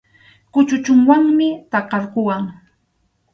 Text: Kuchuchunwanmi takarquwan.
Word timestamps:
Kuchuchunwanmi 0.53 1.47
takarquwan. 1.71 2.43